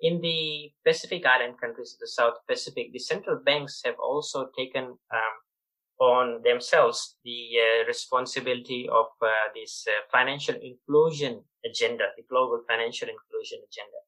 in 0.02 0.20
the 0.22 0.72
Pacific 0.86 1.26
Island 1.26 1.62
countries 1.62 1.94
of 1.94 2.00
the 2.00 2.08
South 2.08 2.38
Pacific, 2.50 2.92
the 2.92 3.00
central 3.00 3.40
banks 3.46 3.82
have 3.86 3.96
also 4.02 4.50
taken 4.58 4.86
um, 4.86 5.36
on 6.00 6.42
themselves 6.44 7.18
the 7.24 7.50
uh, 7.62 7.86
responsibility 7.86 8.90
of 8.92 9.06
uh, 9.22 9.30
this 9.54 9.86
uh, 9.88 10.02
financial 10.12 10.56
inclusion 10.56 11.44
agenda, 11.64 12.06
the 12.18 12.24
global 12.28 12.62
financial 12.68 13.08
inclusion 13.08 13.60
agenda. 13.62 14.00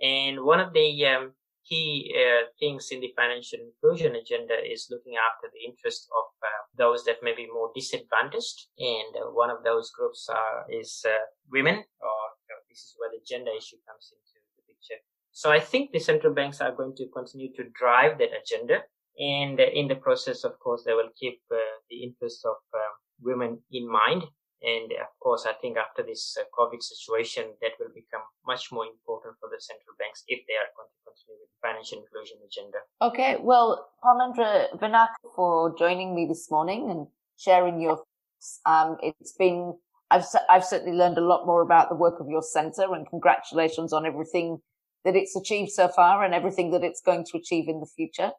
And 0.00 0.44
one 0.44 0.60
of 0.60 0.72
the 0.72 1.06
um, 1.06 1.32
key 1.68 2.14
uh, 2.14 2.46
things 2.60 2.90
in 2.92 3.00
the 3.00 3.12
financial 3.16 3.58
inclusion 3.58 4.14
agenda 4.14 4.54
is 4.62 4.86
looking 4.90 5.14
after 5.18 5.50
the 5.50 5.66
interests 5.66 6.06
of 6.14 6.26
uh, 6.46 6.62
those 6.78 7.04
that 7.06 7.18
may 7.24 7.34
be 7.34 7.48
more 7.52 7.72
disadvantaged. 7.74 8.70
And 8.78 9.10
uh, 9.18 9.34
one 9.34 9.50
of 9.50 9.64
those 9.64 9.90
groups 9.90 10.28
are, 10.30 10.66
is 10.70 11.04
women, 11.50 11.74
or 11.74 12.20
you 12.46 12.50
know, 12.54 12.62
this 12.70 12.78
is 12.78 12.94
where 12.98 13.10
the 13.10 13.22
gender 13.26 13.50
issue 13.50 13.82
comes 13.82 14.14
into 14.14 14.38
the 14.54 14.62
picture. 14.70 15.02
So 15.34 15.50
I 15.50 15.60
think 15.60 15.92
the 15.92 15.98
central 15.98 16.32
banks 16.32 16.62
are 16.62 16.72
going 16.72 16.96
to 16.96 17.06
continue 17.14 17.52
to 17.56 17.64
drive 17.78 18.18
that 18.18 18.30
agenda 18.40 18.84
and 19.18 19.60
in 19.60 19.88
the 19.88 19.94
process, 19.94 20.44
of 20.44 20.58
course, 20.58 20.82
they 20.84 20.92
will 20.92 21.10
keep 21.18 21.40
uh, 21.52 21.56
the 21.88 22.02
interests 22.02 22.44
of 22.44 22.56
uh, 22.74 22.78
women 23.22 23.60
in 23.70 23.90
mind. 23.90 24.24
And 24.62 24.92
of 24.92 25.12
course, 25.20 25.46
I 25.46 25.52
think 25.60 25.76
after 25.76 26.02
this 26.02 26.36
uh, 26.40 26.44
COVID 26.58 26.82
situation, 26.82 27.52
that 27.60 27.72
will 27.78 27.92
become 27.94 28.22
much 28.46 28.72
more 28.72 28.86
important 28.86 29.36
for 29.38 29.48
the 29.50 29.60
central 29.60 29.94
banks 29.98 30.24
if 30.26 30.40
they 30.48 30.54
are 30.54 30.72
going 30.74 30.88
to 30.88 31.00
continue 31.04 31.38
with 31.38 31.50
the 31.52 31.68
financial 31.68 31.98
inclusion 32.02 32.38
agenda. 32.44 32.78
Okay, 33.02 33.36
well, 33.40 33.90
Parmendra 34.02 34.76
Vinaka 34.78 35.14
for 35.36 35.76
joining 35.78 36.14
me 36.14 36.26
this 36.26 36.50
morning 36.50 36.90
and 36.90 37.06
sharing 37.36 37.80
your 37.80 37.96
thoughts. 37.96 38.60
Um, 38.64 38.96
it's 39.02 39.32
been, 39.32 39.74
I've, 40.10 40.24
I've 40.48 40.64
certainly 40.64 40.96
learned 40.96 41.18
a 41.18 41.24
lot 41.24 41.46
more 41.46 41.62
about 41.62 41.90
the 41.90 41.94
work 41.94 42.18
of 42.18 42.28
your 42.28 42.42
centre 42.42 42.94
and 42.94 43.06
congratulations 43.08 43.92
on 43.92 44.06
everything 44.06 44.58
that 45.04 45.16
it's 45.16 45.36
achieved 45.36 45.70
so 45.70 45.88
far 45.88 46.24
and 46.24 46.34
everything 46.34 46.70
that 46.70 46.84
it's 46.84 47.00
going 47.00 47.24
to 47.26 47.36
achieve 47.36 47.68
in 47.68 47.80
the 47.80 47.86
future. 47.86 48.32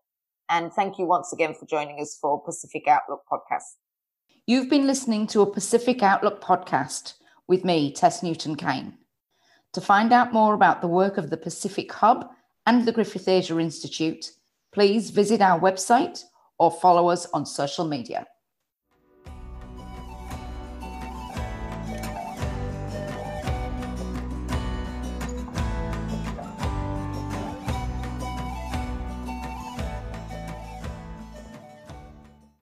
And 0.49 0.71
thank 0.73 0.99
you 0.99 1.05
once 1.05 1.33
again 1.33 1.53
for 1.53 1.65
joining 1.65 1.99
us 1.99 2.17
for 2.19 2.43
Pacific 2.43 2.87
Outlook 2.87 3.21
podcast. 3.31 3.75
You've 4.47 4.69
been 4.69 4.85
listening 4.85 5.27
to 5.27 5.41
a 5.41 5.51
Pacific 5.51 6.03
Outlook 6.03 6.41
podcast 6.41 7.15
with 7.47 7.65
me, 7.65 7.91
Tess 7.91 8.21
Newton 8.21 8.55
Cain. 8.55 8.93
To 9.73 9.81
find 9.81 10.13
out 10.13 10.33
more 10.33 10.53
about 10.53 10.81
the 10.81 10.87
work 10.87 11.17
of 11.17 11.29
the 11.29 11.37
Pacific 11.37 11.91
Hub 11.91 12.29
and 12.65 12.85
the 12.85 12.91
Griffith 12.91 13.27
Asia 13.27 13.59
Institute, 13.59 14.31
please 14.73 15.09
visit 15.09 15.41
our 15.41 15.59
website 15.59 16.23
or 16.59 16.71
follow 16.71 17.09
us 17.09 17.25
on 17.27 17.45
social 17.45 17.85
media. 17.85 18.25